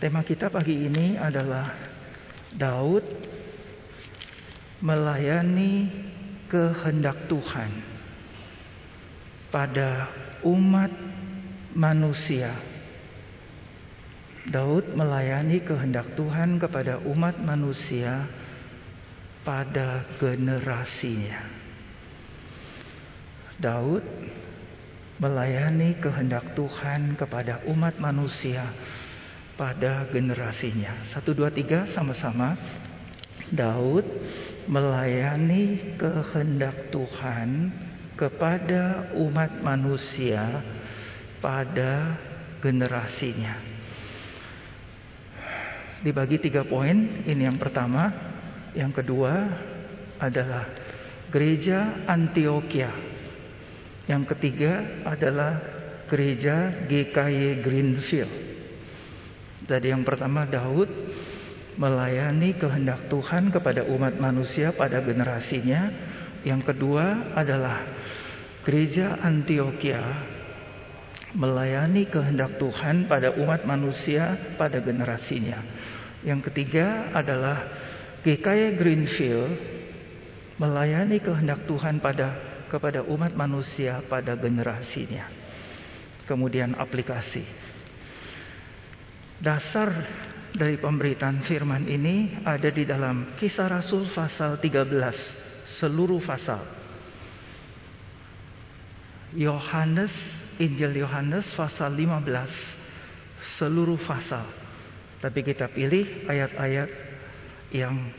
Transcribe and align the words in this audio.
Tema 0.00 0.24
kita 0.24 0.48
pagi 0.48 0.88
ini 0.88 1.12
adalah 1.20 1.76
Daud 2.56 3.04
melayani 4.80 5.92
kehendak 6.48 7.28
Tuhan 7.28 7.68
pada 9.52 10.08
umat 10.40 10.88
manusia. 11.76 12.56
Daud 14.48 14.88
melayani 14.96 15.60
kehendak 15.60 16.16
Tuhan 16.16 16.56
kepada 16.56 17.04
umat 17.04 17.36
manusia 17.36 18.24
pada 19.44 20.08
generasinya. 20.16 21.44
Daud 23.60 24.00
melayani 25.20 26.00
kehendak 26.00 26.56
Tuhan 26.56 27.20
kepada 27.20 27.60
umat 27.68 28.00
manusia 28.00 28.64
pada 29.60 30.08
generasinya. 30.08 31.04
Satu, 31.12 31.36
dua, 31.36 31.52
tiga 31.52 31.84
sama-sama. 31.92 32.56
Daud 33.52 34.08
melayani 34.64 35.96
kehendak 36.00 36.88
Tuhan 36.88 37.68
kepada 38.16 39.12
umat 39.20 39.60
manusia 39.60 40.64
pada 41.44 42.16
generasinya. 42.64 43.60
Dibagi 46.00 46.40
tiga 46.40 46.64
poin. 46.64 47.20
Ini 47.28 47.52
yang 47.52 47.60
pertama. 47.60 48.08
Yang 48.72 49.04
kedua 49.04 49.32
adalah 50.16 50.72
gereja 51.28 52.08
Antioquia. 52.08 52.88
Yang 54.08 54.24
ketiga 54.32 55.04
adalah 55.04 55.60
gereja 56.08 56.88
GKY 56.88 57.60
Greenfield. 57.60 58.49
Jadi 59.64 59.92
yang 59.92 60.04
pertama 60.04 60.48
Daud 60.48 60.88
melayani 61.80 62.56
kehendak 62.56 63.08
Tuhan 63.08 63.52
kepada 63.52 63.84
umat 63.88 64.16
manusia 64.20 64.72
pada 64.76 65.00
generasinya. 65.00 65.92
Yang 66.44 66.72
kedua 66.72 67.36
adalah 67.36 67.84
gereja 68.64 69.20
Antioquia 69.20 70.00
melayani 71.36 72.10
kehendak 72.10 72.58
Tuhan 72.58 73.06
pada 73.06 73.36
umat 73.38 73.62
manusia 73.62 74.56
pada 74.58 74.82
generasinya. 74.82 75.62
Yang 76.26 76.50
ketiga 76.50 77.12
adalah 77.14 77.64
GKY 78.26 78.76
Greenfield 78.76 79.52
melayani 80.60 81.22
kehendak 81.22 81.64
Tuhan 81.64 82.02
pada 82.04 82.36
kepada 82.68 83.02
umat 83.08 83.32
manusia 83.32 84.04
pada 84.06 84.36
generasinya. 84.36 85.26
Kemudian 86.28 86.76
aplikasi. 86.78 87.42
Dasar 89.40 89.88
dari 90.52 90.76
pemberitaan 90.76 91.40
firman 91.40 91.88
ini 91.88 92.44
ada 92.44 92.68
di 92.68 92.84
dalam 92.84 93.32
Kisah 93.40 93.72
Rasul 93.72 94.04
pasal 94.12 94.60
13, 94.60 95.80
seluruh 95.80 96.20
pasal. 96.20 96.60
Yohanes, 99.32 100.12
Injil 100.60 101.00
Yohanes 101.00 101.48
pasal 101.56 101.96
15, 101.96 102.20
seluruh 103.56 103.96
pasal. 104.04 104.44
Tapi 105.24 105.40
kita 105.40 105.72
pilih 105.72 106.28
ayat-ayat 106.28 106.90
yang 107.72 108.12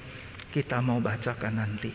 kita 0.49 0.81
mau 0.81 0.97
bacakan 0.97 1.53
nanti. 1.53 1.94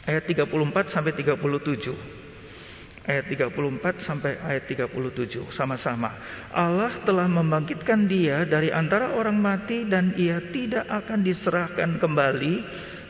Ayat 0.08 0.24
34 0.28 0.94
sampai 0.94 1.12
37. 1.16 3.08
Ayat 3.08 3.26
34 3.32 4.04
sampai 4.04 4.36
ayat 4.40 4.68
37 4.68 5.48
sama-sama. 5.56 6.12
Allah 6.52 7.04
telah 7.08 7.28
membangkitkan 7.28 8.04
dia 8.08 8.44
dari 8.44 8.68
antara 8.68 9.16
orang 9.16 9.40
mati 9.40 9.88
dan 9.88 10.12
ia 10.20 10.44
tidak 10.52 10.88
akan 10.92 11.24
diserahkan 11.24 12.04
kembali 12.04 12.56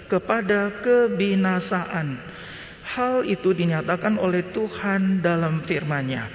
kepada 0.09 0.81
kebinasaan. 0.83 2.17
Hal 2.87 3.27
itu 3.27 3.51
dinyatakan 3.51 4.15
oleh 4.15 4.49
Tuhan 4.55 5.19
dalam 5.19 5.67
firman-Nya. 5.67 6.25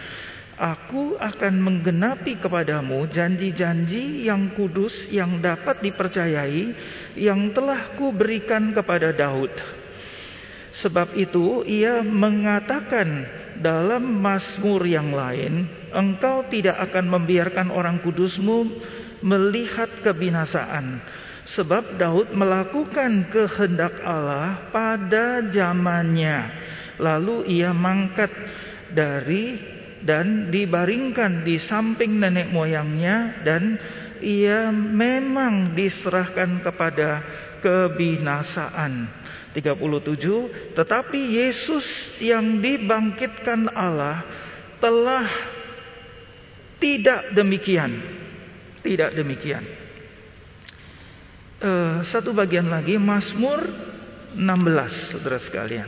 Aku 0.62 1.16
akan 1.18 1.58
menggenapi 1.58 2.38
kepadamu 2.38 3.08
janji-janji 3.08 4.28
yang 4.28 4.52
kudus 4.54 5.10
yang 5.10 5.40
dapat 5.40 5.82
dipercayai 5.82 6.76
yang 7.18 7.50
telah 7.50 7.96
kuberikan 7.98 8.70
kepada 8.70 9.10
Daud. 9.10 9.50
Sebab 10.72 11.16
itu 11.18 11.64
ia 11.66 12.00
mengatakan 12.04 13.26
dalam 13.60 14.22
Mazmur 14.22 14.84
yang 14.88 15.12
lain, 15.12 15.68
engkau 15.92 16.48
tidak 16.48 16.78
akan 16.88 17.10
membiarkan 17.10 17.68
orang 17.68 18.00
kudusmu 18.00 18.68
melihat 19.24 19.88
kebinasaan. 20.00 21.00
Sebab 21.42 21.98
Daud 21.98 22.30
melakukan 22.38 23.26
kehendak 23.26 23.98
Allah 24.06 24.70
pada 24.70 25.42
zamannya. 25.50 26.38
Lalu 27.02 27.58
ia 27.58 27.74
mangkat 27.74 28.30
dari 28.94 29.58
dan 30.06 30.54
dibaringkan 30.54 31.42
di 31.42 31.58
samping 31.58 32.22
nenek 32.22 32.50
moyangnya 32.54 33.42
dan 33.42 33.74
ia 34.22 34.70
memang 34.70 35.74
diserahkan 35.74 36.62
kepada 36.62 37.10
kebinasaan. 37.58 39.10
37 39.50 40.78
Tetapi 40.78 41.20
Yesus 41.42 41.86
yang 42.22 42.62
dibangkitkan 42.62 43.66
Allah 43.74 44.22
telah 44.78 45.26
tidak 46.78 47.34
demikian. 47.34 47.98
Tidak 48.82 49.14
demikian 49.14 49.82
uh, 51.62 52.02
satu 52.04 52.34
bagian 52.34 52.68
lagi 52.68 52.98
Mazmur 52.98 53.62
16 54.34 55.14
Saudara 55.14 55.38
sekalian. 55.38 55.86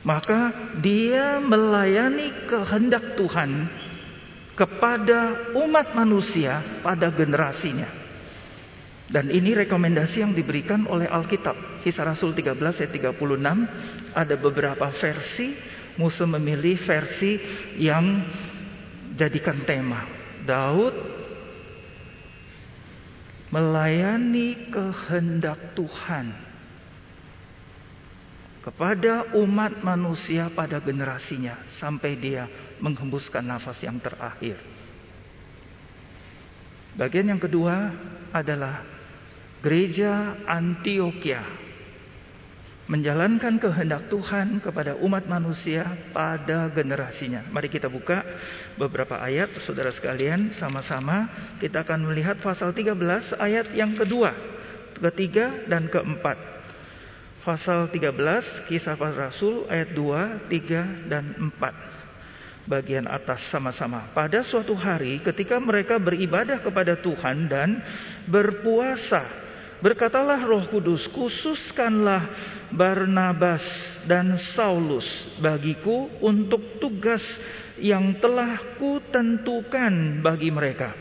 Maka 0.00 0.72
dia 0.80 1.42
melayani 1.44 2.48
kehendak 2.48 3.20
Tuhan 3.20 3.68
kepada 4.60 5.48
umat 5.56 5.96
manusia 5.96 6.84
pada 6.84 7.08
generasinya. 7.08 7.88
Dan 9.08 9.32
ini 9.32 9.56
rekomendasi 9.56 10.20
yang 10.20 10.36
diberikan 10.36 10.84
oleh 10.84 11.08
Alkitab. 11.08 11.80
Kisah 11.80 12.04
Rasul 12.04 12.36
13 12.36 12.60
ayat 12.60 12.92
36 12.92 13.16
ada 14.12 14.34
beberapa 14.36 14.92
versi. 14.92 15.56
Musa 15.96 16.28
memilih 16.28 16.76
versi 16.84 17.40
yang 17.80 18.04
jadikan 19.16 19.64
tema. 19.64 20.06
Daud 20.44 20.94
melayani 23.50 24.70
kehendak 24.70 25.74
Tuhan 25.74 26.30
kepada 28.62 29.34
umat 29.40 29.82
manusia 29.82 30.52
pada 30.54 30.78
generasinya 30.78 31.58
sampai 31.80 32.12
dia 32.14 32.46
menghembuskan 32.80 33.44
nafas 33.44 33.78
yang 33.84 34.00
terakhir. 34.00 34.56
Bagian 36.96 37.30
yang 37.30 37.40
kedua 37.40 37.94
adalah 38.34 38.82
gereja 39.62 40.40
Antioquia 40.48 41.70
menjalankan 42.90 43.62
kehendak 43.62 44.10
Tuhan 44.10 44.58
kepada 44.58 44.98
umat 44.98 45.22
manusia 45.30 45.86
pada 46.10 46.66
generasinya. 46.74 47.46
Mari 47.46 47.70
kita 47.70 47.86
buka 47.86 48.26
beberapa 48.74 49.14
ayat 49.22 49.62
Saudara 49.62 49.94
sekalian 49.94 50.50
sama-sama 50.58 51.30
kita 51.62 51.86
akan 51.86 52.10
melihat 52.10 52.42
pasal 52.42 52.74
13 52.74 53.38
ayat 53.38 53.70
yang 53.78 53.94
kedua, 53.94 54.34
ketiga 54.98 55.70
dan 55.70 55.86
keempat. 55.86 56.34
Pasal 57.46 57.88
13 57.94 58.68
Kisah 58.68 58.98
Para 58.98 59.30
Rasul 59.30 59.70
ayat 59.70 59.94
2, 59.94 60.50
3 60.50 61.06
dan 61.08 61.24
4. 61.38 61.89
Bagian 62.68 63.08
atas 63.08 63.44
sama-sama. 63.48 64.12
Pada 64.12 64.44
suatu 64.44 64.76
hari 64.76 65.20
ketika 65.24 65.56
mereka 65.56 65.96
beribadah 65.96 66.60
kepada 66.60 66.98
Tuhan 67.00 67.48
dan 67.48 67.80
berpuasa 68.28 69.50
Berkatalah 69.80 70.44
Roh 70.44 70.68
Kudus, 70.68 71.08
khususkanlah 71.08 72.28
Barnabas 72.68 73.64
dan 74.04 74.36
Saulus 74.36 75.08
bagiku 75.40 76.12
untuk 76.20 76.76
tugas 76.76 77.24
yang 77.80 78.20
telah 78.20 78.76
kutentukan 78.76 80.20
bagi 80.20 80.52
mereka. 80.52 80.92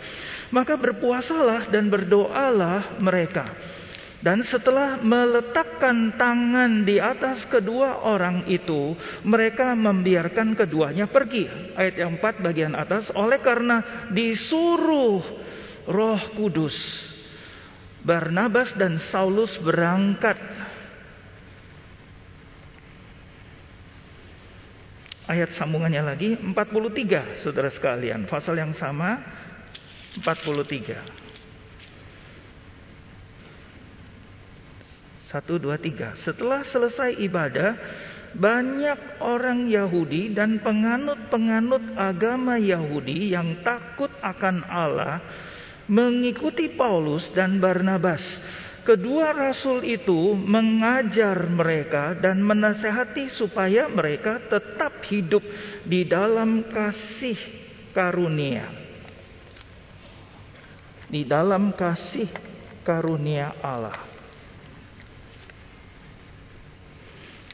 Maka 0.56 0.80
berpuasalah 0.80 1.68
dan 1.68 1.92
berdoalah 1.92 2.98
mereka. 3.04 3.52
Dan 4.20 4.44
setelah 4.44 5.00
meletakkan 5.00 6.20
tangan 6.20 6.84
di 6.84 7.00
atas 7.00 7.48
kedua 7.48 8.04
orang 8.04 8.44
itu, 8.52 8.92
mereka 9.24 9.72
membiarkan 9.80 10.60
keduanya 10.60 11.08
pergi. 11.08 11.48
Ayat 11.80 11.96
yang 11.96 12.20
4 12.20 12.44
bagian 12.44 12.76
atas, 12.76 13.08
oleh 13.16 13.40
karena 13.40 14.08
disuruh 14.12 15.24
Roh 15.88 16.22
Kudus 16.36 16.76
Barnabas 18.04 18.76
dan 18.76 19.00
Saulus 19.00 19.56
berangkat. 19.60 20.36
Ayat 25.30 25.54
sambungannya 25.54 26.02
lagi 26.02 26.34
43 26.42 27.38
Saudara 27.38 27.70
sekalian, 27.70 28.26
pasal 28.26 28.58
yang 28.58 28.74
sama 28.74 29.22
43. 30.20 31.19
1 35.30 35.46
2 35.62 35.78
3. 35.78 36.18
Setelah 36.26 36.66
selesai 36.66 37.14
ibadah, 37.22 37.78
banyak 38.34 39.22
orang 39.22 39.70
Yahudi 39.70 40.34
dan 40.34 40.62
penganut-penganut 40.62 41.98
agama 41.98 42.58
Yahudi 42.58 43.34
yang 43.34 43.62
takut 43.62 44.10
akan 44.26 44.66
Allah 44.66 45.22
mengikuti 45.90 46.74
Paulus 46.74 47.30
dan 47.34 47.58
Barnabas. 47.62 48.22
Kedua 48.86 49.38
rasul 49.38 49.86
itu 49.86 50.34
mengajar 50.34 51.46
mereka 51.46 52.18
dan 52.18 52.42
menasehati 52.42 53.30
supaya 53.30 53.86
mereka 53.86 54.42
tetap 54.50 55.06
hidup 55.06 55.46
di 55.86 56.10
dalam 56.10 56.66
kasih 56.66 57.38
karunia. 57.94 58.66
Di 61.06 61.22
dalam 61.22 61.74
kasih 61.78 62.30
karunia 62.82 63.54
Allah. 63.62 64.09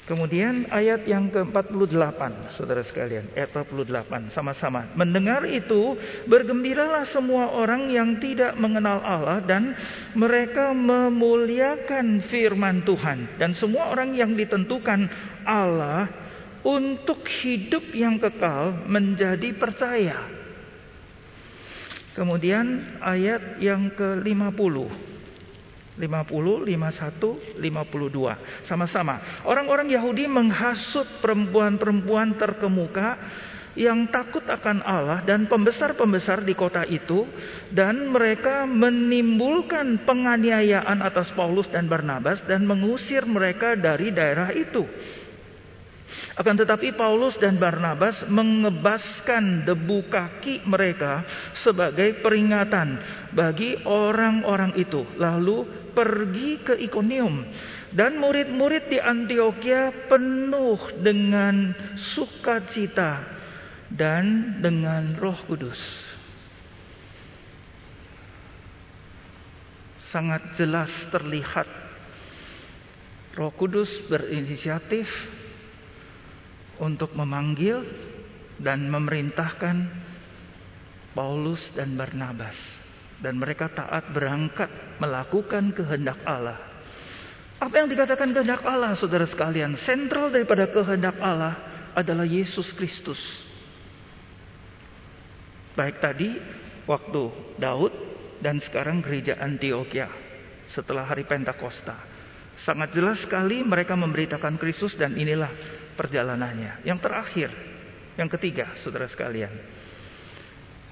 Kemudian 0.05 0.69
ayat 0.69 1.09
yang 1.09 1.33
ke-48 1.33 2.53
Saudara 2.53 2.85
sekalian. 2.85 3.25
Ayat 3.33 3.49
48 3.57 4.29
sama-sama. 4.29 4.85
Mendengar 4.93 5.41
itu 5.49 5.97
Bergembiralah 6.29 7.09
semua 7.09 7.49
orang 7.49 7.89
yang 7.89 8.21
tidak 8.21 8.53
mengenal 8.53 9.01
Allah 9.01 9.41
Dan 9.41 9.73
mereka 10.13 10.77
memuliakan 10.77 12.21
firman 12.21 12.85
Tuhan. 12.85 13.41
Dan 13.41 13.57
semua 13.57 13.89
orang 13.89 14.13
yang 14.13 14.37
ditentukan 14.37 15.09
Allah 15.41 16.05
Untuk 16.61 17.25
hidup 17.41 17.89
yang 17.97 18.21
kekal 18.21 18.85
Menjadi 18.85 19.57
percaya. 19.57 20.21
Kemudian 22.13 23.01
ayat 23.01 23.57
yang 23.57 23.91
ke-50 23.91 25.14
50, 25.95 26.67
51, 26.67 27.59
52. 27.59 28.67
Sama-sama. 28.67 29.43
Orang-orang 29.47 29.87
Yahudi 29.87 30.27
menghasut 30.27 31.23
perempuan-perempuan 31.23 32.35
terkemuka 32.35 33.15
yang 33.75 34.07
takut 34.07 34.43
akan 34.47 34.79
Allah 34.87 35.19
dan 35.27 35.51
pembesar-pembesar 35.51 36.47
di 36.47 36.55
kota 36.55 36.87
itu 36.87 37.27
dan 37.75 38.07
mereka 38.07 38.63
menimbulkan 38.63 40.07
penganiayaan 40.07 41.03
atas 41.03 41.35
Paulus 41.35 41.67
dan 41.67 41.91
Barnabas 41.91 42.39
dan 42.47 42.63
mengusir 42.63 43.27
mereka 43.27 43.75
dari 43.75 44.15
daerah 44.15 44.55
itu. 44.55 44.87
Akan 46.36 46.60
tetapi 46.60 46.95
Paulus 47.00 47.39
dan 47.39 47.55
Barnabas 47.55 48.27
mengebaskan 48.27 49.63
debu 49.63 50.12
kaki 50.12 50.67
mereka 50.67 51.24
sebagai 51.55 52.19
peringatan 52.19 53.00
bagi 53.31 53.79
orang-orang 53.88 54.75
itu. 54.75 55.07
Lalu 55.15 55.91
pergi 55.95 56.51
ke 56.60 56.75
Ikonium 56.75 57.48
dan 57.95 58.19
murid-murid 58.19 58.91
di 58.91 59.00
Antioquia 59.00 60.12
penuh 60.12 60.75
dengan 61.00 61.72
sukacita 61.95 63.24
dan 63.88 64.60
dengan 64.60 65.15
Roh 65.15 65.39
Kudus. 65.48 65.79
Sangat 70.12 70.60
jelas 70.60 70.91
terlihat 71.12 71.67
Roh 73.39 73.51
Kudus 73.55 74.03
berinisiatif 74.12 75.07
untuk 76.79 77.15
memanggil 77.15 77.84
dan 78.60 78.88
memerintahkan 78.88 79.75
Paulus 81.15 81.72
dan 81.75 81.96
Barnabas 81.96 82.55
dan 83.24 83.39
mereka 83.39 83.72
taat 83.72 84.12
berangkat 84.12 84.67
melakukan 85.00 85.72
kehendak 85.72 86.20
Allah. 86.27 86.60
Apa 87.55 87.84
yang 87.84 87.88
dikatakan 87.88 88.36
kehendak 88.36 88.67
Allah, 88.67 88.91
saudara 89.00 89.24
sekalian, 89.24 89.79
sentral 89.79 90.27
daripada 90.27 90.67
kehendak 90.67 91.15
Allah 91.24 91.55
adalah 91.96 92.27
Yesus 92.27 92.75
Kristus. 92.75 93.20
Baik 95.75 96.03
tadi 96.03 96.36
waktu 96.84 97.24
Daud 97.55 97.94
dan 98.44 98.60
sekarang 98.60 99.00
gereja 99.00 99.39
Antioquia 99.39 100.12
setelah 100.67 101.08
hari 101.08 101.24
Pentakosta. 101.24 102.14
Sangat 102.55 102.95
jelas 102.95 103.19
sekali 103.19 103.59
mereka 103.67 104.00
memberitakan 104.00 104.55
Kristus 104.55 104.95
dan 104.95 105.19
inilah 105.19 105.51
perjalanannya. 106.00 106.88
Yang 106.88 107.00
terakhir, 107.03 107.50
yang 108.15 108.31
ketiga, 108.31 108.71
saudara 108.79 109.12
sekalian, 109.12 109.51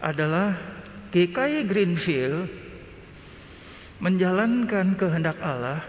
adalah 0.04 0.60
GKI 1.16 1.64
Greenfield 1.64 2.52
menjalankan 4.04 5.00
kehendak 5.00 5.40
Allah 5.40 5.88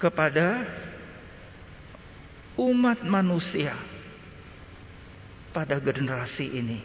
kepada 0.00 0.64
umat 2.56 3.04
manusia 3.04 3.76
pada 5.52 5.76
generasi 5.76 6.48
ini. 6.48 6.80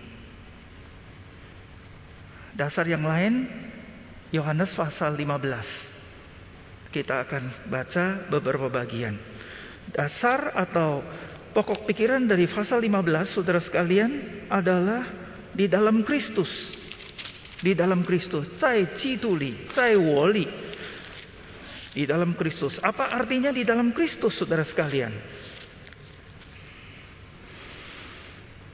Dasar 2.54 2.86
yang 2.86 3.08
lain 3.08 3.48
Yohanes 4.34 4.74
pasal 4.76 5.16
15. 5.16 5.93
Kita 6.94 7.26
akan 7.26 7.74
baca 7.74 8.30
beberapa 8.30 8.70
bagian. 8.70 9.18
Dasar 9.90 10.54
atau 10.54 11.02
pokok 11.58 11.90
pikiran 11.90 12.22
dari 12.30 12.46
pasal 12.46 12.86
15 12.86 13.34
Saudara 13.34 13.58
sekalian 13.58 14.46
adalah 14.46 15.02
di 15.58 15.66
dalam 15.66 16.06
Kristus. 16.06 16.78
Di 17.66 17.74
dalam 17.74 18.06
Kristus. 18.06 18.46
Cai 18.62 18.94
cituli, 18.94 19.66
cai 19.74 19.98
woli. 19.98 20.46
Di 21.98 22.06
dalam 22.06 22.38
Kristus. 22.38 22.78
Apa 22.78 23.10
artinya 23.10 23.50
di 23.50 23.66
dalam 23.66 23.90
Kristus 23.90 24.38
Saudara 24.38 24.62
sekalian? 24.62 25.18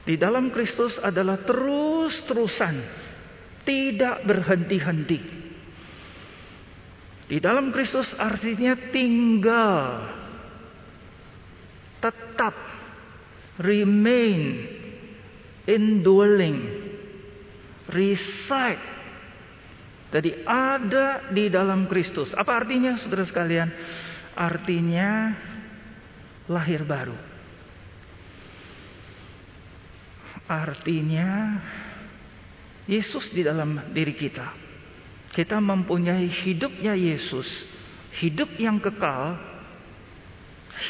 Di 0.04 0.20
dalam 0.20 0.52
Kristus 0.52 1.00
adalah 1.00 1.40
terus-terusan, 1.40 2.84
tidak 3.64 4.28
berhenti-henti. 4.28 5.39
Di 7.30 7.38
dalam 7.38 7.70
Kristus 7.70 8.10
artinya 8.18 8.74
tinggal, 8.90 10.02
tetap, 12.02 12.58
remain, 13.62 14.66
indwelling, 15.62 16.58
reside. 17.86 18.82
Jadi 20.10 20.42
ada 20.42 21.30
di 21.30 21.46
dalam 21.46 21.86
Kristus. 21.86 22.34
Apa 22.34 22.66
artinya 22.66 22.98
saudara 22.98 23.22
sekalian? 23.22 23.70
Artinya 24.34 25.30
lahir 26.50 26.82
baru. 26.82 27.14
Artinya 30.50 31.62
Yesus 32.90 33.30
di 33.30 33.46
dalam 33.46 33.94
diri 33.94 34.18
kita. 34.18 34.69
Kita 35.30 35.62
mempunyai 35.62 36.26
hidupnya 36.26 36.98
Yesus, 36.98 37.46
hidup 38.18 38.50
yang 38.58 38.82
kekal, 38.82 39.38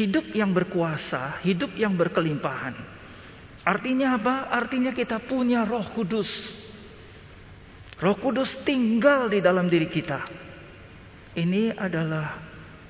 hidup 0.01 0.33
yang 0.33 0.53
berkuasa, 0.57 1.45
hidup 1.45 1.77
yang 1.77 1.93
berkelimpahan. 1.93 2.73
Artinya 3.61 4.17
apa? 4.17 4.49
Artinya 4.49 4.97
kita 4.97 5.21
punya 5.21 5.69
Roh 5.69 5.85
Kudus. 5.93 6.29
Roh 8.01 8.17
Kudus 8.17 8.57
tinggal 8.65 9.29
di 9.29 9.45
dalam 9.45 9.69
diri 9.69 9.93
kita. 9.93 10.25
Ini 11.37 11.77
adalah 11.77 12.41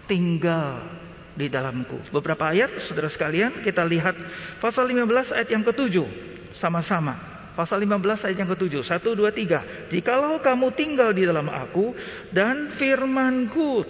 tinggal 0.06 0.86
di 1.34 1.50
dalamku. 1.50 2.10
Beberapa 2.14 2.50
ayat, 2.50 2.86
saudara 2.86 3.10
sekalian, 3.10 3.62
kita 3.66 3.82
lihat 3.82 4.14
pasal 4.62 4.86
15 4.86 5.34
ayat 5.34 5.48
yang 5.50 5.66
ketujuh. 5.66 6.06
Sama-sama. 6.54 7.29
Pasal 7.58 7.82
15 7.82 8.30
ayat 8.30 8.38
yang 8.38 8.50
ketujuh. 8.54 8.82
Satu, 8.86 9.18
dua, 9.18 9.34
tiga. 9.34 9.88
Jikalau 9.90 10.38
kamu 10.38 10.72
tinggal 10.78 11.10
di 11.10 11.26
dalam 11.26 11.50
aku 11.50 11.92
dan 12.30 12.74
firmanku 12.78 13.82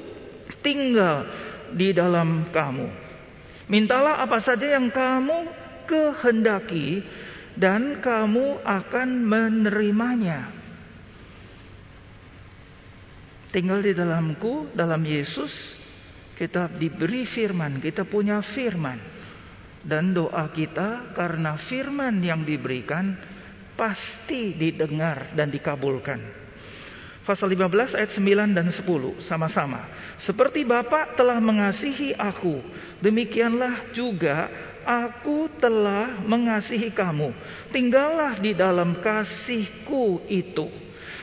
tinggal 0.64 1.28
di 1.74 1.94
dalam 1.94 2.50
kamu. 2.50 2.88
Mintalah 3.70 4.18
apa 4.18 4.42
saja 4.42 4.74
yang 4.74 4.90
kamu 4.90 5.46
kehendaki 5.86 7.06
dan 7.54 8.02
kamu 8.02 8.62
akan 8.62 9.08
menerimanya. 9.26 10.50
Tinggal 13.50 13.82
di 13.82 13.92
dalamku, 13.94 14.70
dalam 14.78 15.02
Yesus, 15.02 15.50
kita 16.38 16.70
diberi 16.70 17.26
firman, 17.26 17.82
kita 17.82 18.06
punya 18.06 18.38
firman. 18.42 18.98
Dan 19.80 20.12
doa 20.14 20.46
kita 20.52 21.16
karena 21.16 21.56
firman 21.58 22.20
yang 22.22 22.46
diberikan 22.46 23.16
pasti 23.80 24.52
didengar 24.52 25.32
dan 25.32 25.48
dikabulkan. 25.48 26.20
Pasal 27.24 27.56
15 27.56 27.96
ayat 27.96 28.10
9 28.12 28.52
dan 28.52 28.68
10 28.68 29.24
sama-sama. 29.24 29.88
Seperti 30.20 30.68
Bapa 30.68 31.16
telah 31.16 31.40
mengasihi 31.40 32.12
aku, 32.12 32.60
demikianlah 33.00 33.88
juga 33.96 34.50
aku 34.84 35.48
telah 35.56 36.20
mengasihi 36.26 36.92
kamu. 36.92 37.32
Tinggallah 37.72 38.36
di 38.42 38.52
dalam 38.52 39.00
kasihku 39.00 40.28
itu. 40.28 40.68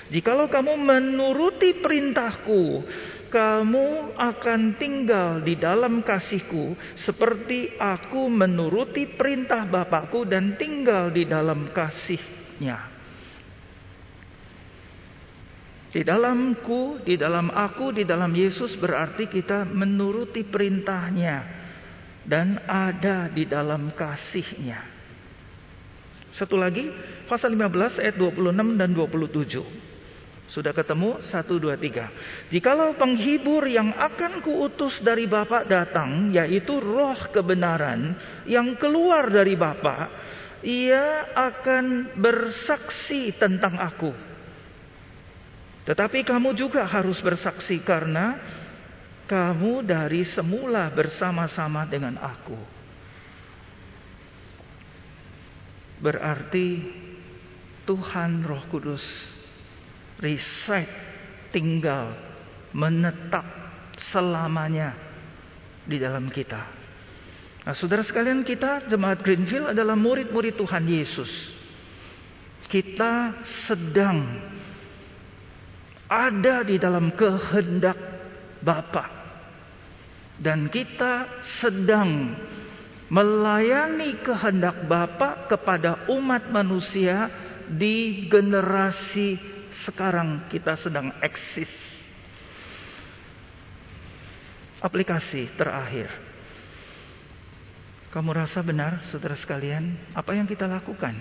Jikalau 0.07 0.47
kamu 0.47 0.79
menuruti 0.79 1.83
perintahku, 1.83 2.87
kamu 3.27 4.15
akan 4.15 4.79
tinggal 4.79 5.43
di 5.43 5.59
dalam 5.59 5.99
kasihku 5.99 6.79
seperti 6.95 7.75
aku 7.75 8.31
menuruti 8.31 9.11
perintah 9.11 9.67
Bapakku 9.67 10.23
dan 10.23 10.55
tinggal 10.55 11.11
di 11.11 11.27
dalam 11.27 11.67
kasihnya. 12.57 12.77
Di 15.87 16.01
dalamku, 16.03 17.01
di 17.01 17.15
dalam 17.15 17.49
aku, 17.49 17.95
di 17.95 18.03
dalam 18.03 18.29
Yesus 18.35 18.75
berarti 18.75 19.25
kita 19.31 19.65
menuruti 19.65 20.43
perintahnya 20.43 21.37
dan 22.27 22.59
ada 22.67 23.31
di 23.31 23.47
dalam 23.47 23.95
kasihnya. 23.95 24.83
Satu 26.35 26.59
lagi, 26.59 26.91
pasal 27.25 27.55
15 27.55 28.03
ayat 28.03 28.15
26 28.19 28.77
dan 28.77 28.89
27. 28.93 29.63
Sudah 30.47 30.71
ketemu? 30.71 31.19
Satu, 31.27 31.59
dua, 31.59 31.75
tiga. 31.75 32.07
Jikalau 32.47 32.95
penghibur 32.95 33.67
yang 33.67 33.91
akan 33.91 34.39
kuutus 34.39 35.03
dari 35.03 35.27
Bapak 35.27 35.67
datang, 35.67 36.31
yaitu 36.31 36.79
roh 36.79 37.19
kebenaran 37.35 38.15
yang 38.47 38.79
keluar 38.79 39.27
dari 39.27 39.59
Bapak, 39.59 40.26
ia 40.65 41.33
akan 41.35 42.17
bersaksi 42.17 43.33
tentang 43.35 43.77
aku. 43.77 44.11
Tetapi 45.87 46.27
kamu 46.27 46.51
juga 46.51 46.83
harus 46.83 47.23
bersaksi 47.23 47.79
karena 47.79 48.35
kamu 49.27 49.87
dari 49.87 50.23
semula 50.27 50.91
bersama-sama 50.91 51.87
dengan 51.87 52.19
aku. 52.19 52.59
Berarti 55.97 56.67
Tuhan 57.87 58.43
Roh 58.43 58.63
Kudus 58.69 59.03
reside, 60.19 60.91
tinggal, 61.49 62.13
menetap 62.75 63.45
selamanya 63.97 64.93
di 65.87 65.97
dalam 65.97 66.29
kita. 66.29 66.76
Nah, 67.67 67.75
saudara 67.75 67.99
sekalian 67.99 68.47
kita 68.47 68.87
jemaat 68.87 69.19
Greenfield 69.19 69.75
adalah 69.75 69.99
murid-murid 69.99 70.55
Tuhan 70.55 70.87
Yesus. 70.87 71.27
Kita 72.71 73.43
sedang 73.67 74.23
ada 76.07 76.63
di 76.63 76.79
dalam 76.79 77.11
kehendak 77.11 77.99
Bapa. 78.63 79.11
Dan 80.39 80.71
kita 80.71 81.43
sedang 81.59 82.39
melayani 83.11 84.15
kehendak 84.23 84.87
Bapa 84.87 85.51
kepada 85.51 86.07
umat 86.07 86.47
manusia 86.47 87.27
di 87.67 88.31
generasi 88.31 89.35
sekarang 89.83 90.47
kita 90.47 90.79
sedang 90.79 91.11
eksis. 91.19 91.75
Aplikasi 94.79 95.51
terakhir. 95.59 96.26
Kamu 98.07 98.31
rasa 98.31 98.63
benar, 98.63 99.03
saudara 99.11 99.35
sekalian, 99.35 100.15
apa 100.15 100.31
yang 100.31 100.47
kita 100.47 100.63
lakukan? 100.63 101.11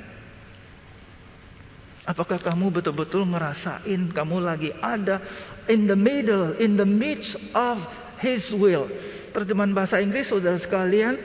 Apakah 2.06 2.38
kamu 2.38 2.70
betul-betul 2.70 3.26
ngerasain 3.26 4.14
kamu 4.14 4.36
lagi 4.38 4.70
ada 4.78 5.18
in 5.66 5.90
the 5.90 5.98
middle, 5.98 6.54
in 6.62 6.78
the 6.78 6.86
midst 6.86 7.34
of 7.50 7.82
His 8.22 8.46
will? 8.54 8.86
Terjemahan 9.34 9.74
bahasa 9.74 9.98
Inggris, 9.98 10.30
saudara 10.30 10.54
sekalian, 10.62 11.18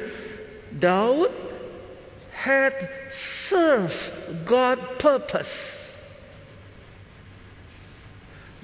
Daud 0.82 1.30
had 2.34 2.74
served 3.46 4.02
God 4.50 4.82
purpose. 4.98 5.54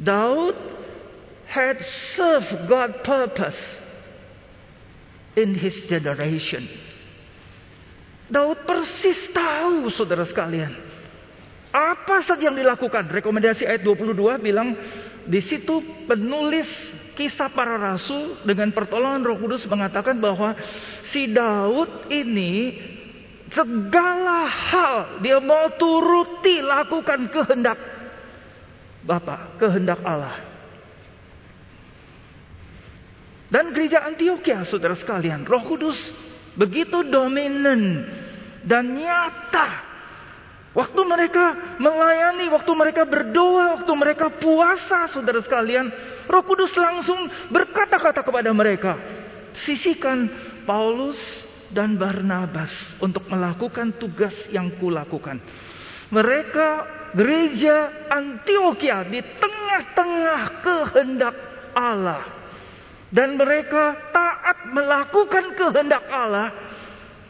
Daud 0.01 0.57
had 1.45 1.77
served 2.17 2.65
God 2.65 3.05
purpose 3.05 3.61
in 5.37 5.53
his 5.53 5.85
generation. 5.85 6.65
Daud 8.27 8.65
persis 8.67 9.29
tahu 9.31 9.87
saudara 9.93 10.25
sekalian. 10.27 10.73
Apa 11.71 12.25
saja 12.25 12.49
yang 12.49 12.57
dilakukan? 12.57 13.07
Rekomendasi 13.07 13.63
ayat 13.69 13.85
22 13.85 14.17
bilang 14.41 14.73
di 15.29 15.39
situ 15.39 15.79
penulis 16.09 16.67
kisah 17.13 17.53
para 17.53 17.77
rasul 17.77 18.41
dengan 18.43 18.73
pertolongan 18.73 19.21
Roh 19.23 19.37
Kudus 19.37 19.63
mengatakan 19.69 20.17
bahwa 20.17 20.57
si 21.07 21.29
Daud 21.29 22.09
ini 22.09 22.75
segala 23.53 24.49
hal 24.49 24.95
dia 25.23 25.39
mau 25.39 25.71
turuti 25.79 26.59
lakukan 26.59 27.31
kehendak 27.31 27.79
Bapa, 29.07 29.55
kehendak 29.55 30.03
Allah. 30.03 30.46
Dan 33.47 33.71
gereja 33.71 34.03
Antioquia, 34.03 34.67
saudara 34.67 34.95
sekalian, 34.95 35.47
Roh 35.47 35.63
Kudus 35.63 35.95
begitu 36.59 37.05
dominan 37.07 38.03
dan 38.67 38.91
nyata 38.97 39.87
Waktu 40.77 41.01
mereka 41.09 41.57
melayani, 41.81 42.53
waktu 42.53 42.69
mereka 42.77 43.01
berdoa, 43.01 43.81
waktu 43.81 43.93
mereka 43.97 44.29
puasa, 44.29 45.09
saudara 45.09 45.41
sekalian, 45.41 45.89
Roh 46.29 46.45
Kudus 46.45 46.69
langsung 46.77 47.17
berkata-kata 47.49 48.21
kepada 48.21 48.53
mereka, 48.53 48.93
sisihkan 49.65 50.29
Paulus 50.69 51.17
dan 51.73 51.97
Barnabas 51.97 52.69
untuk 53.01 53.25
melakukan 53.25 53.97
tugas 53.97 54.37
yang 54.53 54.69
kulakukan. 54.77 55.41
Mereka 56.13 56.69
gereja 57.17 58.05
Antioquia 58.13 59.01
di 59.09 59.17
tengah-tengah 59.17 60.41
kehendak 60.61 61.35
Allah 61.73 62.36
dan 63.11 63.39
mereka 63.39 64.11
taat 64.11 64.71
melakukan 64.71 65.55
kehendak 65.55 66.03
Allah 66.11 66.51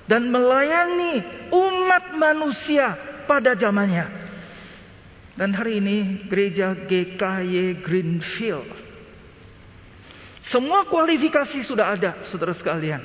dan 0.10 0.32
melayani 0.32 1.22
umat 1.54 2.16
manusia 2.18 2.96
pada 3.30 3.54
zamannya. 3.54 4.26
Dan 5.38 5.54
hari 5.54 5.78
ini 5.78 6.26
gereja 6.26 6.74
GKY 6.74 7.86
Greenfield. 7.86 8.66
Semua 10.50 10.88
kualifikasi 10.90 11.62
sudah 11.62 11.94
ada, 11.94 12.26
saudara 12.26 12.56
sekalian. 12.58 13.04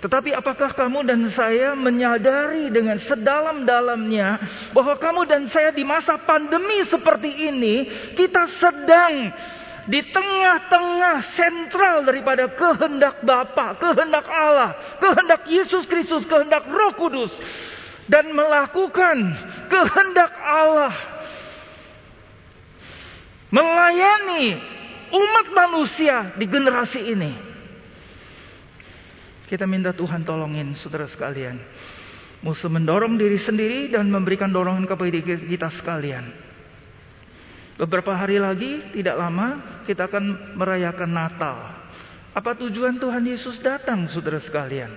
Tetapi 0.00 0.32
apakah 0.38 0.76
kamu 0.76 1.08
dan 1.08 1.20
saya 1.34 1.74
menyadari 1.74 2.70
dengan 2.70 3.00
sedalam-dalamnya 3.00 4.28
bahwa 4.70 4.94
kamu 4.96 5.26
dan 5.26 5.42
saya 5.50 5.74
di 5.74 5.82
masa 5.82 6.20
pandemi 6.20 6.84
seperti 6.86 7.48
ini 7.48 7.76
kita 8.14 8.44
sedang 8.46 9.34
di 9.86 10.02
tengah-tengah 10.10 11.16
sentral 11.34 12.02
daripada 12.02 12.50
kehendak 12.50 13.22
Bapa, 13.22 13.78
kehendak 13.78 14.26
Allah, 14.26 14.98
kehendak 14.98 15.46
Yesus 15.46 15.86
Kristus, 15.86 16.26
kehendak 16.26 16.66
Roh 16.66 16.94
Kudus 16.98 17.30
dan 18.10 18.30
melakukan 18.34 19.16
kehendak 19.70 20.32
Allah. 20.42 20.94
Melayani 23.46 24.58
umat 25.14 25.46
manusia 25.54 26.34
di 26.34 26.50
generasi 26.50 27.00
ini. 27.14 27.32
Kita 29.46 29.62
minta 29.70 29.94
Tuhan 29.94 30.26
tolongin 30.26 30.74
saudara 30.74 31.06
sekalian. 31.06 31.62
Musuh 32.42 32.66
mendorong 32.66 33.14
diri 33.14 33.38
sendiri 33.38 33.86
dan 33.94 34.10
memberikan 34.10 34.50
dorongan 34.50 34.82
kepada 34.82 35.22
kita 35.22 35.70
sekalian. 35.78 36.45
Beberapa 37.76 38.16
hari 38.16 38.40
lagi, 38.40 38.80
tidak 38.96 39.20
lama, 39.20 39.80
kita 39.84 40.08
akan 40.08 40.56
merayakan 40.56 41.12
Natal. 41.12 41.56
Apa 42.32 42.56
tujuan 42.56 42.96
Tuhan 42.96 43.20
Yesus 43.28 43.60
datang, 43.60 44.08
saudara 44.08 44.40
sekalian? 44.40 44.92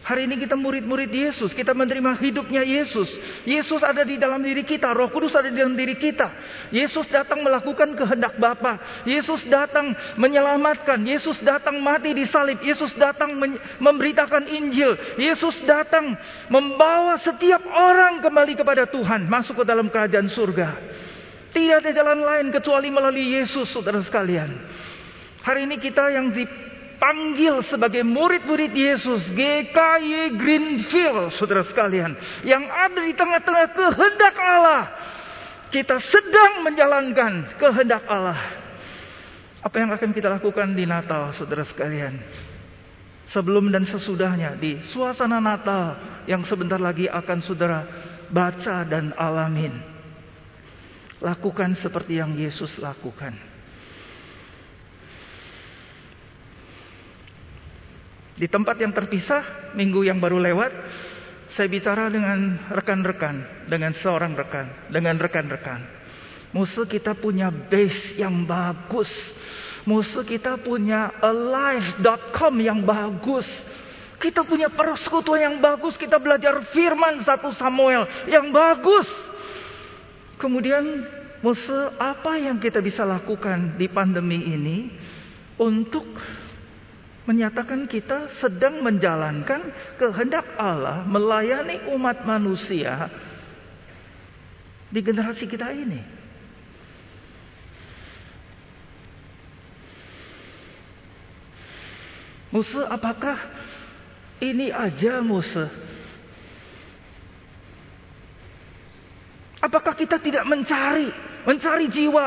Hari 0.00 0.24
ini 0.24 0.40
kita 0.40 0.56
murid-murid 0.56 1.12
Yesus, 1.12 1.52
kita 1.52 1.76
menerima 1.76 2.16
hidupnya 2.16 2.64
Yesus. 2.64 3.08
Yesus 3.44 3.84
ada 3.84 4.00
di 4.00 4.16
dalam 4.16 4.40
diri 4.40 4.64
kita, 4.64 4.96
Roh 4.96 5.12
Kudus 5.12 5.36
ada 5.36 5.52
di 5.52 5.60
dalam 5.60 5.76
diri 5.76 5.92
kita. 5.92 6.28
Yesus 6.72 7.04
datang 7.08 7.44
melakukan 7.44 7.92
kehendak 7.92 8.40
Bapa. 8.40 8.80
Yesus 9.04 9.44
datang 9.44 9.92
menyelamatkan, 10.16 11.04
Yesus 11.04 11.40
datang 11.44 11.84
mati 11.84 12.16
di 12.16 12.24
salib, 12.24 12.64
Yesus 12.64 12.96
datang 12.96 13.36
memberitakan 13.76 14.48
Injil. 14.48 14.96
Yesus 15.20 15.60
datang 15.68 16.16
membawa 16.48 17.20
setiap 17.20 17.60
orang 17.68 18.24
kembali 18.24 18.56
kepada 18.56 18.88
Tuhan, 18.88 19.28
masuk 19.28 19.60
ke 19.60 19.64
dalam 19.68 19.92
kerajaan 19.92 20.32
surga. 20.32 20.68
Tidak 21.50 21.76
ada 21.82 21.90
jalan 21.90 22.22
lain 22.22 22.46
kecuali 22.54 22.88
melalui 22.90 23.38
Yesus, 23.38 23.70
saudara 23.70 23.98
sekalian. 24.00 24.54
Hari 25.42 25.66
ini 25.66 25.76
kita 25.80 26.12
yang 26.14 26.30
di 26.30 26.44
dipanggil 27.00 27.64
sebagai 27.64 28.04
murid-murid 28.04 28.76
Yesus 28.76 29.24
GKY 29.32 30.36
Greenfield 30.36 31.32
saudara 31.32 31.64
sekalian 31.64 32.12
yang 32.44 32.60
ada 32.68 33.00
di 33.00 33.16
tengah-tengah 33.16 33.72
kehendak 33.72 34.36
Allah. 34.36 34.82
Kita 35.72 35.96
sedang 35.96 36.60
menjalankan 36.60 37.56
kehendak 37.56 38.04
Allah. 38.04 38.36
Apa 39.64 39.80
yang 39.80 39.96
akan 39.96 40.12
kita 40.12 40.28
lakukan 40.28 40.76
di 40.76 40.84
Natal 40.84 41.32
saudara 41.32 41.64
sekalian? 41.64 42.20
Sebelum 43.32 43.72
dan 43.72 43.88
sesudahnya 43.88 44.60
di 44.60 44.84
suasana 44.84 45.40
Natal 45.40 45.96
yang 46.28 46.44
sebentar 46.44 46.76
lagi 46.76 47.08
akan 47.08 47.38
saudara 47.40 47.80
baca 48.28 48.84
dan 48.84 49.16
alamin 49.16 49.72
lakukan 51.20 51.76
seperti 51.76 52.18
yang 52.18 52.32
Yesus 52.34 52.80
lakukan 52.80 53.36
Di 58.40 58.48
tempat 58.48 58.80
yang 58.80 58.96
terpisah, 58.96 59.76
minggu 59.76 60.00
yang 60.00 60.16
baru 60.16 60.40
lewat, 60.40 60.72
saya 61.52 61.68
bicara 61.68 62.08
dengan 62.08 62.72
rekan-rekan, 62.72 63.68
dengan 63.68 63.92
seorang 63.92 64.32
rekan, 64.32 64.88
dengan 64.88 65.20
rekan-rekan. 65.20 65.84
Musuh 66.56 66.88
kita 66.88 67.12
punya 67.12 67.52
base 67.52 68.16
yang 68.16 68.48
bagus. 68.48 69.12
Musuh 69.84 70.24
kita 70.24 70.56
punya 70.56 71.12
alive.com 71.20 72.54
yang 72.64 72.80
bagus. 72.80 73.44
Kita 74.16 74.40
punya 74.40 74.72
persekutuan 74.72 75.40
yang 75.44 75.56
bagus. 75.60 76.00
Kita 76.00 76.16
belajar 76.16 76.64
firman 76.72 77.20
satu 77.20 77.52
Samuel 77.52 78.08
yang 78.24 78.48
bagus. 78.56 79.04
Kemudian 80.40 81.04
musuh 81.44 81.92
apa 82.00 82.40
yang 82.40 82.56
kita 82.56 82.80
bisa 82.80 83.04
lakukan 83.04 83.76
di 83.76 83.92
pandemi 83.92 84.40
ini 84.40 84.88
untuk 85.60 86.08
menyatakan 87.28 87.84
kita 87.84 88.32
sedang 88.40 88.80
menjalankan 88.80 89.68
kehendak 90.00 90.48
Allah 90.56 91.04
melayani 91.04 91.92
umat 91.92 92.24
manusia 92.24 93.12
di 94.88 95.04
generasi 95.04 95.44
kita 95.44 95.68
ini. 95.76 96.00
Musuh 102.50 102.88
apakah 102.88 103.38
ini 104.42 104.72
aja 104.72 105.20
musuh? 105.20 105.70
Apakah 109.60 109.92
kita 109.92 110.16
tidak 110.20 110.44
mencari, 110.48 111.12
mencari 111.44 111.86
jiwa, 111.92 112.26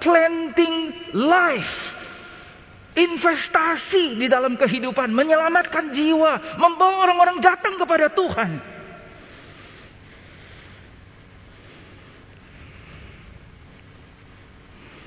planting 0.00 0.76
life 1.12 2.02
investasi 2.92 4.20
di 4.20 4.28
dalam 4.28 4.56
kehidupan, 4.56 5.08
menyelamatkan 5.12 5.96
jiwa, 5.96 6.60
membawa 6.60 7.08
orang-orang 7.08 7.38
datang 7.40 7.80
kepada 7.80 8.12
Tuhan. 8.12 8.50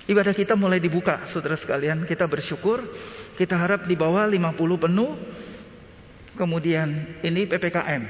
Ibadah 0.06 0.34
kita 0.38 0.54
mulai 0.54 0.78
dibuka, 0.78 1.26
saudara 1.34 1.58
sekalian. 1.58 2.06
Kita 2.06 2.30
bersyukur, 2.30 2.78
kita 3.42 3.58
harap 3.58 3.90
di 3.90 3.98
bawah 3.98 4.30
50 4.30 4.86
penuh. 4.86 5.12
Kemudian 6.38 7.22
ini 7.26 7.50
PPKM. 7.50 8.04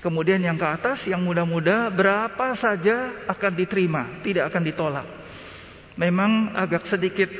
Kemudian 0.00 0.38
yang 0.44 0.60
ke 0.60 0.66
atas, 0.68 1.08
yang 1.08 1.24
muda-muda, 1.24 1.88
berapa 1.88 2.52
saja 2.54 3.26
akan 3.26 3.52
diterima, 3.56 4.20
tidak 4.20 4.52
akan 4.52 4.62
ditolak. 4.62 5.06
Memang 5.96 6.52
agak 6.52 6.84
sedikit 6.86 7.32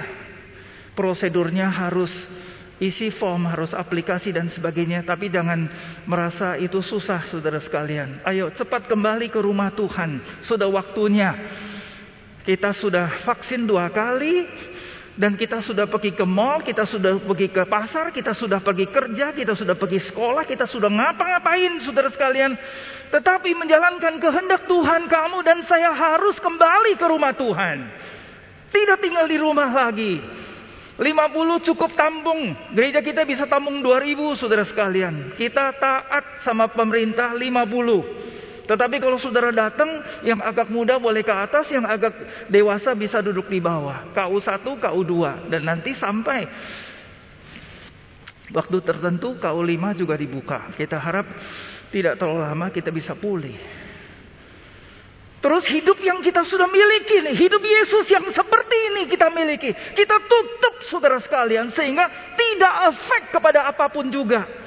prosedurnya 0.96 1.68
harus 1.68 2.08
isi 2.80 3.12
form, 3.12 3.48
harus 3.48 3.76
aplikasi 3.76 4.32
dan 4.32 4.48
sebagainya. 4.48 5.04
Tapi 5.04 5.28
jangan 5.28 5.68
merasa 6.08 6.56
itu 6.56 6.80
susah 6.80 7.28
saudara 7.28 7.60
sekalian. 7.60 8.24
Ayo 8.24 8.52
cepat 8.52 8.88
kembali 8.88 9.28
ke 9.28 9.40
rumah 9.40 9.72
Tuhan. 9.76 10.40
Sudah 10.44 10.68
waktunya. 10.72 11.36
Kita 12.46 12.72
sudah 12.72 13.26
vaksin 13.26 13.66
dua 13.68 13.90
kali. 13.90 14.46
Dan 15.16 15.32
kita 15.32 15.64
sudah 15.64 15.88
pergi 15.88 16.12
ke 16.12 16.28
mall, 16.28 16.60
kita 16.60 16.84
sudah 16.84 17.16
pergi 17.16 17.48
ke 17.48 17.64
pasar, 17.64 18.12
kita 18.12 18.36
sudah 18.36 18.60
pergi 18.60 18.84
kerja, 18.84 19.32
kita 19.32 19.56
sudah 19.56 19.72
pergi 19.72 19.96
sekolah, 20.12 20.44
kita 20.44 20.68
sudah 20.68 20.92
ngapa-ngapain 20.92 21.80
saudara 21.80 22.12
sekalian. 22.12 22.52
Tetapi 23.08 23.56
menjalankan 23.56 24.20
kehendak 24.20 24.68
Tuhan 24.68 25.08
kamu 25.08 25.40
dan 25.40 25.64
saya 25.64 25.96
harus 25.96 26.36
kembali 26.36 27.00
ke 27.00 27.06
rumah 27.08 27.32
Tuhan. 27.32 27.78
Tidak 28.68 28.98
tinggal 29.00 29.24
di 29.24 29.40
rumah 29.40 29.72
lagi. 29.72 30.20
50 31.00 31.68
cukup 31.72 31.96
tampung. 31.96 32.52
Gereja 32.76 33.00
kita 33.00 33.24
bisa 33.24 33.48
tampung 33.48 33.80
2000 33.80 34.36
saudara 34.36 34.68
sekalian. 34.68 35.32
Kita 35.32 35.72
taat 35.80 36.44
sama 36.44 36.68
pemerintah 36.68 37.32
50. 37.32 38.35
Tetapi 38.66 38.96
kalau 38.98 39.16
saudara 39.16 39.54
datang, 39.54 40.02
yang 40.26 40.42
agak 40.42 40.66
muda 40.68 40.98
boleh 40.98 41.22
ke 41.22 41.30
atas, 41.30 41.70
yang 41.70 41.86
agak 41.86 42.12
dewasa 42.50 42.92
bisa 42.98 43.22
duduk 43.22 43.46
di 43.46 43.62
bawah. 43.62 44.10
KU1, 44.10 44.66
KU2. 44.66 45.14
Dan 45.50 45.62
nanti 45.64 45.94
sampai 45.94 46.44
waktu 48.50 48.76
tertentu 48.82 49.38
KU5 49.38 49.82
juga 49.94 50.14
dibuka. 50.18 50.74
Kita 50.74 50.98
harap 50.98 51.26
tidak 51.94 52.18
terlalu 52.18 52.42
lama 52.42 52.66
kita 52.74 52.90
bisa 52.90 53.14
pulih. 53.14 53.54
Terus 55.36 55.62
hidup 55.70 56.02
yang 56.02 56.18
kita 56.26 56.42
sudah 56.42 56.66
miliki 56.66 57.22
nih, 57.22 57.36
hidup 57.38 57.62
Yesus 57.62 58.10
yang 58.10 58.26
seperti 58.34 58.76
ini 58.90 59.06
kita 59.06 59.30
miliki. 59.30 59.70
Kita 59.94 60.18
tutup 60.26 60.82
saudara 60.82 61.22
sekalian 61.22 61.70
sehingga 61.70 62.34
tidak 62.34 62.74
efek 62.90 63.22
kepada 63.30 63.70
apa 63.70 63.86
pun 63.86 64.10
juga. 64.10 64.65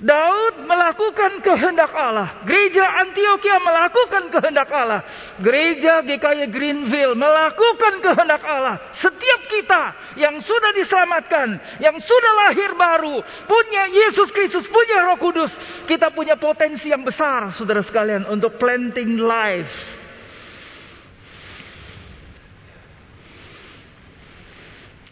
Daud 0.00 0.64
melakukan 0.64 1.44
kehendak 1.44 1.92
Allah. 1.92 2.40
Gereja 2.48 3.04
Antioquia 3.04 3.60
melakukan 3.60 4.32
kehendak 4.32 4.72
Allah. 4.72 5.04
Gereja 5.44 6.00
GKY 6.00 6.48
Greenville 6.48 7.12
melakukan 7.12 8.00
kehendak 8.00 8.40
Allah. 8.40 8.80
Setiap 8.96 9.40
kita 9.52 9.82
yang 10.16 10.40
sudah 10.40 10.72
diselamatkan, 10.72 11.60
yang 11.84 12.00
sudah 12.00 12.32
lahir 12.48 12.72
baru, 12.72 13.20
punya 13.44 13.92
Yesus 13.92 14.32
Kristus, 14.32 14.64
punya 14.72 15.04
Roh 15.04 15.20
Kudus, 15.20 15.52
kita 15.84 16.08
punya 16.16 16.40
potensi 16.40 16.88
yang 16.88 17.04
besar, 17.04 17.52
saudara 17.52 17.84
sekalian, 17.84 18.24
untuk 18.24 18.56
planting 18.56 19.20
life. 19.20 20.00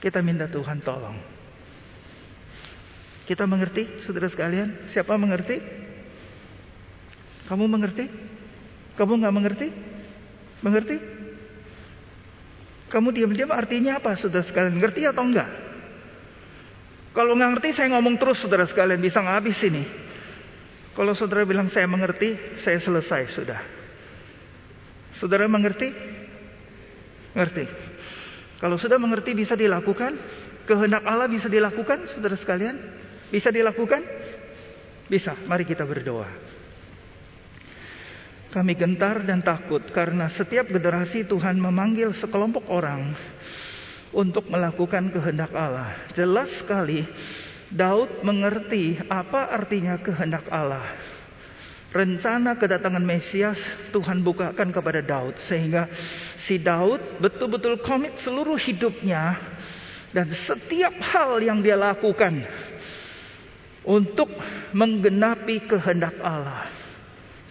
Kita 0.00 0.24
minta 0.24 0.48
Tuhan 0.48 0.80
tolong 0.80 1.37
kita 3.28 3.44
mengerti, 3.44 4.00
saudara 4.00 4.24
sekalian? 4.32 4.88
Siapa 4.88 5.12
mengerti? 5.20 5.60
Kamu 7.44 7.68
mengerti? 7.68 8.08
Kamu 8.96 9.20
nggak 9.20 9.34
mengerti? 9.36 9.68
Mengerti? 10.64 10.96
Kamu 12.88 13.12
diam-diam 13.12 13.52
artinya 13.52 14.00
apa, 14.00 14.16
saudara 14.16 14.48
sekalian? 14.48 14.80
Ngerti 14.80 15.04
atau 15.04 15.28
enggak? 15.28 15.44
Kalau 17.12 17.36
nggak 17.36 17.60
ngerti, 17.60 17.68
saya 17.76 17.92
ngomong 17.92 18.16
terus, 18.16 18.40
saudara 18.40 18.64
sekalian. 18.64 18.96
Bisa 18.96 19.20
nggak 19.20 19.36
habis 19.44 19.60
ini. 19.60 19.84
Kalau 20.96 21.12
saudara 21.12 21.44
bilang 21.44 21.68
saya 21.68 21.84
mengerti, 21.84 22.32
saya 22.64 22.80
selesai 22.80 23.28
sudah. 23.28 23.60
Saudara 25.12 25.44
mengerti? 25.44 25.92
Ngerti. 27.36 27.64
Kalau 28.56 28.80
sudah 28.80 28.96
mengerti 28.96 29.36
bisa 29.36 29.52
dilakukan, 29.52 30.16
kehendak 30.64 31.04
Allah 31.04 31.28
bisa 31.28 31.52
dilakukan, 31.52 32.08
saudara 32.08 32.34
sekalian. 32.34 32.76
Bisa 33.28 33.52
dilakukan? 33.52 34.00
Bisa. 35.08 35.36
Mari 35.48 35.64
kita 35.64 35.84
berdoa. 35.84 36.28
Kami 38.48 38.72
gentar 38.80 39.28
dan 39.28 39.44
takut 39.44 39.84
karena 39.92 40.32
setiap 40.32 40.72
generasi 40.72 41.28
Tuhan 41.28 41.60
memanggil 41.60 42.16
sekelompok 42.16 42.64
orang 42.72 43.12
untuk 44.16 44.48
melakukan 44.48 45.12
kehendak 45.12 45.52
Allah. 45.52 46.08
Jelas 46.16 46.48
sekali 46.56 47.04
Daud 47.68 48.24
mengerti 48.24 48.96
apa 49.12 49.52
artinya 49.52 50.00
kehendak 50.00 50.48
Allah. 50.48 50.84
Rencana 51.92 52.56
kedatangan 52.56 53.04
Mesias 53.04 53.60
Tuhan 53.92 54.24
bukakan 54.24 54.72
kepada 54.72 55.00
Daud 55.04 55.36
sehingga 55.44 55.88
si 56.40 56.60
Daud 56.60 57.20
betul-betul 57.20 57.80
komit 57.84 58.16
seluruh 58.20 58.56
hidupnya 58.60 59.36
dan 60.12 60.28
setiap 60.32 60.92
hal 61.00 61.40
yang 61.40 61.60
dia 61.60 61.76
lakukan 61.76 62.44
untuk 63.88 64.28
menggenapi 64.76 65.64
kehendak 65.64 66.20
Allah. 66.20 66.68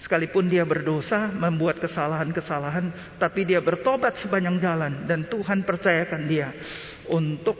Sekalipun 0.05 0.45
dia 0.47 0.63
berdosa, 0.63 1.33
membuat 1.33 1.81
kesalahan-kesalahan, 1.81 3.17
tapi 3.17 3.43
dia 3.43 3.59
bertobat 3.59 4.21
sepanjang 4.21 4.61
jalan 4.61 4.93
dan 5.09 5.25
Tuhan 5.25 5.65
percayakan 5.65 6.29
dia 6.29 6.53
untuk 7.09 7.57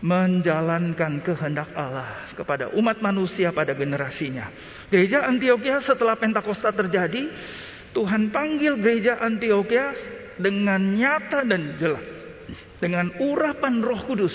menjalankan 0.00 1.20
kehendak 1.20 1.68
Allah 1.76 2.32
kepada 2.32 2.72
umat 2.78 3.04
manusia 3.04 3.52
pada 3.52 3.76
generasinya. 3.76 4.48
Gereja 4.88 5.28
Antioquia 5.28 5.84
setelah 5.84 6.16
Pentakosta 6.16 6.72
terjadi, 6.72 7.28
Tuhan 7.92 8.32
panggil 8.32 8.80
gereja 8.80 9.20
Antioquia 9.20 9.92
dengan 10.40 10.80
nyata 10.96 11.44
dan 11.44 11.76
jelas 11.76 12.08
dengan 12.80 13.12
urapan 13.20 13.84
Roh 13.84 14.00
Kudus 14.08 14.32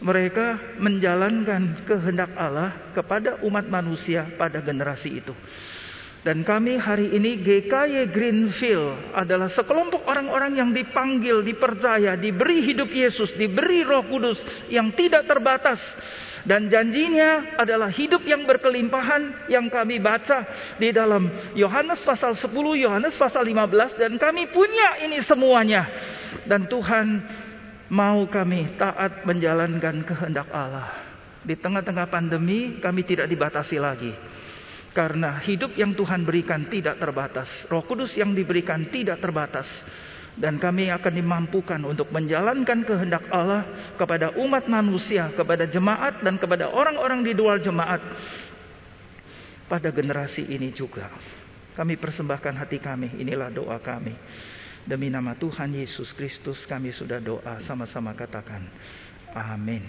mereka 0.00 0.76
menjalankan 0.76 1.86
kehendak 1.88 2.32
Allah 2.36 2.92
kepada 2.92 3.40
umat 3.44 3.64
manusia 3.68 4.28
pada 4.36 4.60
generasi 4.60 5.24
itu. 5.24 5.32
Dan 6.26 6.42
kami 6.42 6.74
hari 6.74 7.14
ini 7.14 7.38
GKY 7.38 8.10
Greenfield 8.10 9.14
adalah 9.14 9.46
sekelompok 9.46 10.02
orang-orang 10.10 10.58
yang 10.58 10.74
dipanggil, 10.74 11.46
dipercaya, 11.46 12.18
diberi 12.18 12.66
hidup 12.66 12.90
Yesus, 12.90 13.30
diberi 13.38 13.86
roh 13.86 14.02
kudus 14.10 14.42
yang 14.66 14.90
tidak 14.98 15.30
terbatas. 15.30 15.78
Dan 16.42 16.66
janjinya 16.66 17.58
adalah 17.58 17.90
hidup 17.90 18.26
yang 18.26 18.42
berkelimpahan 18.42 19.50
yang 19.50 19.70
kami 19.70 20.02
baca 20.02 20.46
di 20.78 20.90
dalam 20.90 21.30
Yohanes 21.54 22.02
pasal 22.02 22.34
10, 22.34 22.50
Yohanes 22.74 23.14
pasal 23.14 23.46
15. 23.46 23.94
Dan 23.94 24.18
kami 24.18 24.50
punya 24.50 25.06
ini 25.06 25.22
semuanya. 25.22 25.86
Dan 26.42 26.66
Tuhan 26.66 27.22
Mau 27.86 28.26
kami 28.26 28.74
taat 28.74 29.22
menjalankan 29.22 30.02
kehendak 30.02 30.50
Allah. 30.50 30.90
Di 31.46 31.54
tengah-tengah 31.54 32.10
pandemi 32.10 32.82
kami 32.82 33.06
tidak 33.06 33.30
dibatasi 33.30 33.78
lagi. 33.78 34.10
Karena 34.90 35.38
hidup 35.38 35.76
yang 35.78 35.94
Tuhan 35.94 36.26
berikan 36.26 36.66
tidak 36.66 36.98
terbatas. 36.98 37.46
Roh 37.70 37.86
Kudus 37.86 38.16
yang 38.18 38.34
diberikan 38.34 38.90
tidak 38.90 39.22
terbatas. 39.22 39.68
Dan 40.36 40.58
kami 40.58 40.90
akan 40.92 41.12
dimampukan 41.16 41.80
untuk 41.86 42.12
menjalankan 42.12 42.84
kehendak 42.84 43.24
Allah 43.32 43.94
kepada 43.96 44.36
umat 44.36 44.68
manusia, 44.68 45.32
kepada 45.32 45.64
jemaat 45.64 46.20
dan 46.20 46.36
kepada 46.36 46.68
orang-orang 46.68 47.24
di 47.24 47.32
luar 47.32 47.62
jemaat. 47.62 48.02
Pada 49.70 49.88
generasi 49.94 50.44
ini 50.44 50.74
juga. 50.74 51.08
Kami 51.72 51.96
persembahkan 51.96 52.56
hati 52.56 52.80
kami, 52.80 53.20
inilah 53.20 53.48
doa 53.52 53.80
kami. 53.80 54.12
Demi 54.86 55.10
nama 55.10 55.34
Tuhan 55.34 55.74
Yesus 55.74 56.14
Kristus 56.14 56.62
kami 56.62 56.94
sudah 56.94 57.18
doa 57.18 57.58
sama-sama 57.66 58.14
katakan. 58.14 58.62
Amin. 59.34 59.82